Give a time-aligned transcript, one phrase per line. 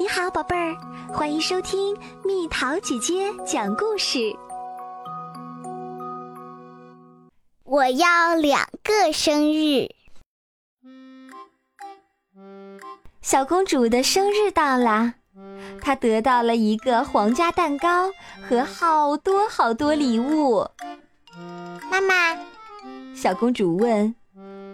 [0.00, 0.76] 你好，宝贝儿，
[1.12, 4.32] 欢迎收听蜜桃姐姐讲故事。
[7.64, 9.88] 我要两个生日。
[13.20, 15.14] 小公主的生日到了，
[15.82, 18.12] 她得到了一个皇家蛋糕
[18.48, 20.64] 和好多好多礼物。
[21.90, 22.38] 妈妈，
[23.16, 24.14] 小公主问：“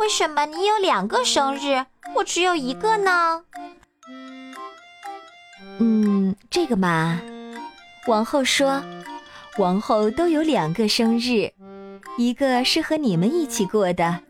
[0.00, 1.86] 为什么你有两个生日，
[2.16, 3.44] 我只有一个呢？”
[5.78, 7.20] 嗯，这个嘛，
[8.06, 8.82] 王后说，
[9.58, 11.50] 王后都有两个生日，
[12.16, 14.20] 一个是和你们一起过的，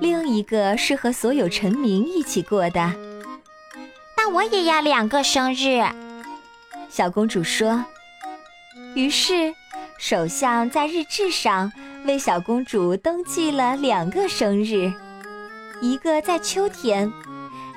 [0.00, 2.92] 另一个是和所有臣民一起过的。
[4.16, 5.82] 那我也要两个生日，
[6.88, 7.84] 小公主说。
[8.94, 9.54] 于是，
[9.98, 11.72] 首相在日志上
[12.04, 14.92] 为小公主登记了两个生日，
[15.80, 17.10] 一个在秋天，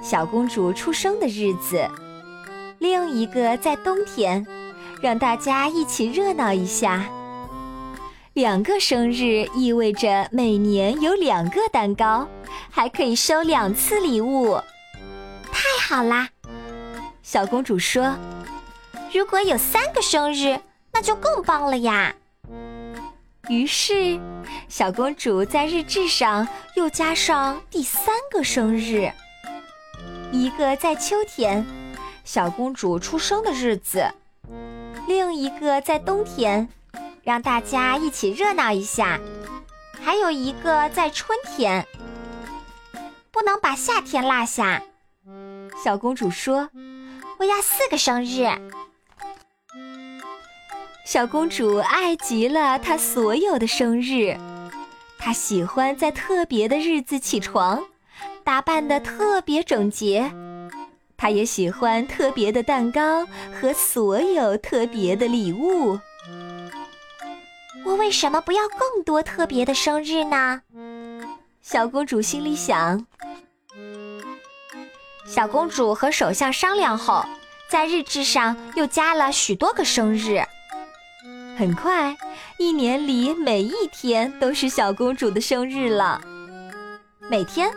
[0.02, 1.88] 小公主出生的日子。
[2.83, 4.45] 另一个在冬天，
[5.01, 7.09] 让大家一起热闹一下。
[8.34, 12.27] 两个生日意味着每年有两个蛋糕，
[12.70, 14.59] 还可以收两次礼物，
[15.49, 16.27] 太好啦！
[17.21, 18.17] 小公主说
[19.15, 20.59] ：“如果有三个生日，
[20.91, 22.13] 那就更棒了呀。”
[23.47, 24.20] 于是，
[24.68, 29.09] 小公主在日志上又加上第三个生日，
[30.34, 31.65] 一个在秋天。
[32.24, 34.05] 小公主出生的日子，
[35.07, 36.70] 另一个在冬天，
[37.21, 39.20] 让大家一起热闹一下；
[40.02, 41.85] 还有一个在春天，
[43.30, 44.82] 不能把夏天落下。
[45.84, 46.70] 小公主说
[47.40, 48.48] ：“我要四个生日。”
[51.05, 54.37] 小公主爱极了她所有的生日，
[55.20, 57.84] 她喜欢在特别的日子起床，
[58.46, 60.34] 打扮得特别整洁。
[61.24, 63.26] 他也喜欢特别的蛋糕
[63.57, 65.97] 和所有特别的礼物。
[67.85, 70.59] 我为什么不要更多特别的生日呢？
[71.62, 73.08] 小公主心里想。
[75.25, 77.24] 小公主和首相商量后，
[77.70, 80.44] 在日志上又加了许多个生日。
[81.58, 82.18] 很快，
[82.58, 86.20] 一年里每一天都是小公主的生日了。
[87.30, 87.74] 每天，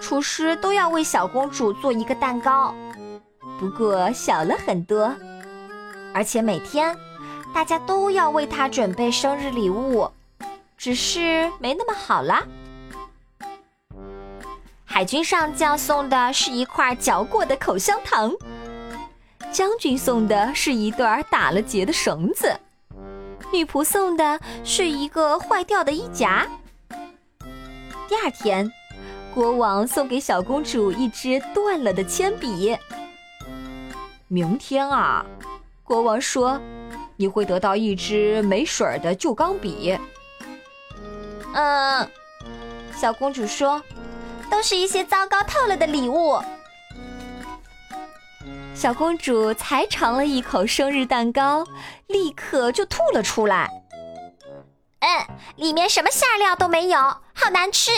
[0.00, 2.72] 厨师都要为小公主做一个蛋糕。
[3.58, 5.14] 不过小了很多，
[6.12, 6.96] 而且每天
[7.54, 10.10] 大家都要为他准备生日礼物，
[10.76, 12.42] 只是没那么好啦。
[14.84, 18.32] 海军上将送的是一块嚼过的口香糖，
[19.50, 22.54] 将军送的是一段打了结的绳子，
[23.52, 26.46] 女仆送的是一个坏掉的衣夹。
[28.08, 28.70] 第二天，
[29.32, 32.76] 国王送给小公主一支断了的铅笔。
[34.34, 35.24] 明天啊，
[35.84, 36.60] 国王说，
[37.14, 39.96] 你会得到一支没水儿的旧钢笔。
[41.54, 42.10] 嗯，
[42.96, 43.80] 小公主说，
[44.50, 46.42] 都是一些糟糕透了的礼物。
[48.74, 51.64] 小公主才尝了一口生日蛋糕，
[52.08, 53.70] 立刻就吐了出来。
[54.98, 56.98] 嗯，里面什么馅料都没有，
[57.32, 57.92] 好难吃。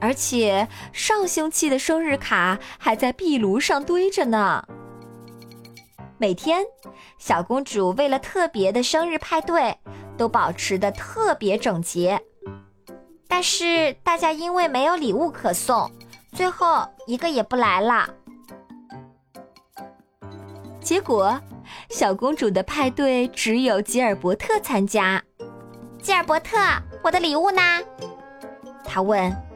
[0.00, 4.64] 而且上星期的生日卡还在壁炉上堆着呢。
[6.18, 6.64] 每天，
[7.18, 9.76] 小公主为了特别的生日派对，
[10.16, 12.20] 都保持的特别整洁。
[13.26, 15.90] 但是大家因为没有礼物可送，
[16.32, 18.08] 最后一个也不来了。
[20.80, 21.38] 结果，
[21.90, 25.22] 小公主的派对只有吉尔伯特参加。
[26.00, 26.56] 吉尔伯特，
[27.02, 27.60] 我的礼物呢？
[28.84, 29.47] 他问。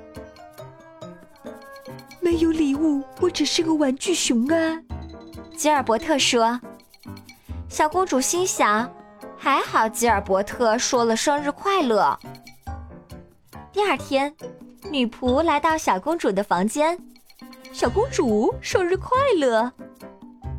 [2.32, 4.80] 没有礼物，我只是个玩具熊啊。
[5.54, 6.58] 吉尔伯特说。
[7.68, 8.90] 小公主心想：
[9.36, 12.18] 还好吉尔伯特说了生日快乐。
[13.70, 14.34] 第二天，
[14.90, 16.98] 女仆来到小公主的房间。
[17.70, 19.70] 小公主生日快乐！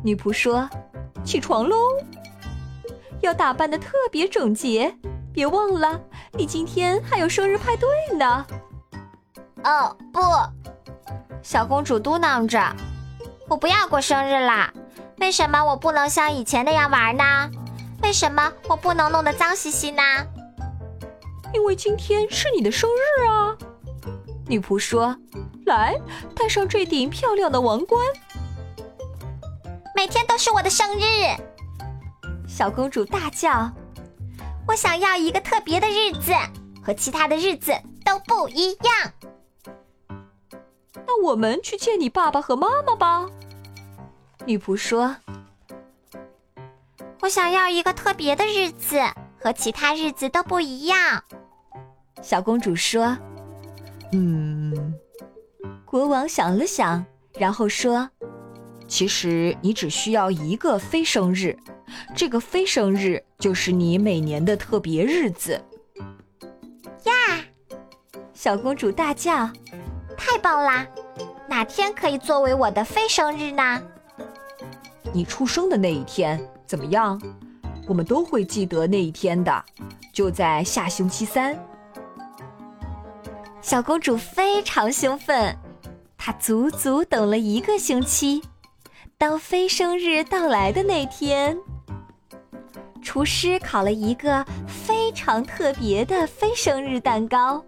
[0.04, 0.70] 女仆说
[1.26, 1.76] ：“起床喽，
[3.20, 4.96] 要打扮的特别整洁，
[5.32, 6.00] 别忘了，
[6.34, 8.46] 你今天还有生日派对呢。”
[9.64, 10.20] 哦，不。
[11.44, 12.74] 小公主嘟囔着
[13.48, 14.72] ：“我不要过生日啦！
[15.18, 17.50] 为什么我不能像以前那样玩呢？
[18.02, 20.02] 为什么我不能弄得脏兮兮呢？”
[21.52, 23.54] 因为今天是你的生日啊！
[24.46, 25.14] 女仆说
[25.66, 25.94] ：“来，
[26.34, 28.02] 戴上这顶漂亮的王冠。”
[29.94, 31.36] 每天都是我的生日！
[32.48, 33.70] 小公主大叫
[34.66, 36.32] ：“我想要一个特别的日子，
[36.82, 37.70] 和其他的日子
[38.02, 39.12] 都不一样。”
[41.24, 43.26] 那我们去见你爸爸和妈妈吧。
[44.44, 45.16] 女仆说
[47.22, 49.00] ：“我想要一个特别的日子，
[49.40, 51.24] 和其他日子都不一样。”
[52.20, 53.16] 小公主说
[54.12, 54.94] ：“嗯。”
[55.86, 57.02] 国王想了想，
[57.38, 58.10] 然后说
[58.86, 61.58] ：“其实你只需要一个非生日，
[62.14, 65.58] 这个非生日就是你每年的特别日子。”
[67.04, 67.12] 呀！
[68.34, 69.48] 小公主大叫
[70.18, 70.86] ：“太棒啦！
[71.54, 73.80] 哪天可以作为我的非生日呢？”
[75.14, 77.20] 你出生的那一天怎么样？
[77.86, 79.64] 我们都会记得那一天的，
[80.12, 81.56] 就在下星期三。
[83.62, 85.56] 小公主非常兴奋，
[86.18, 88.42] 她足足等了一个星期。
[89.16, 91.56] 当非生日到来的那天，
[93.00, 97.64] 厨师烤了一个非常特别的非生日蛋糕，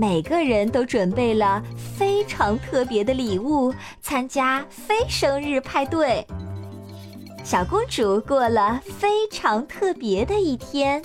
[0.00, 1.62] 每个人都准备了
[1.98, 3.70] 非常特别的礼物，
[4.00, 6.26] 参加非生日派对。
[7.44, 11.02] 小公主过了非常特别的一天。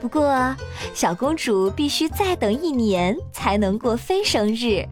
[0.00, 0.52] 不过，
[0.92, 4.84] 小公主必须再等一年才能过非生日。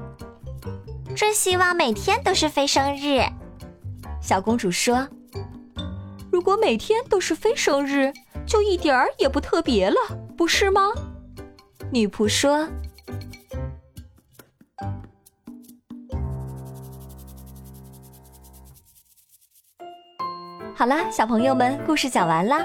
[1.16, 3.24] 真希望每天都是非生日。
[4.20, 5.08] 小公主说
[6.30, 8.12] ：“如果每天都是非生日，
[8.46, 9.96] 就一点儿也不特别了，
[10.36, 10.82] 不是吗？”
[11.92, 12.56] 女仆说
[20.74, 22.56] ：“好了，小朋友们，故事讲完了。”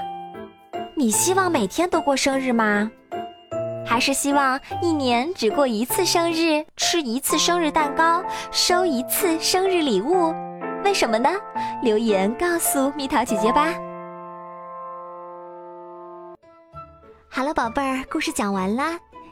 [0.96, 2.90] 你希望每天都过生日吗？
[3.84, 10.34] 还是希望一年只过一次生日，吃一次生日蛋糕，收一次生日礼物？
[10.82, 11.28] 为什么呢？
[11.82, 13.74] 留言告诉蜜桃姐姐吧。
[17.28, 18.98] 好了，宝贝儿，故事讲完啦。